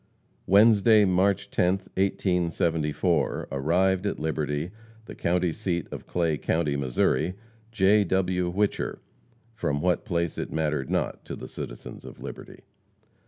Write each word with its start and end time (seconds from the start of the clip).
Wednesday, 0.47 1.05
March 1.05 1.51
10, 1.51 1.73
1874, 1.93 3.49
arrived 3.51 4.07
at 4.07 4.17
Liberty, 4.19 4.71
the 5.05 5.13
county 5.13 5.53
seat 5.53 5.85
of 5.91 6.07
Clay 6.07 6.39
county, 6.39 6.75
Missouri, 6.75 7.35
J. 7.71 8.03
W. 8.05 8.51
Whicher, 8.51 8.97
from 9.53 9.79
what 9.79 10.03
place 10.03 10.39
it 10.39 10.51
mattered 10.51 10.89
not 10.89 11.23
to 11.25 11.35
the 11.35 11.47
citizens 11.47 12.03
of 12.03 12.19
Liberty. 12.19 12.63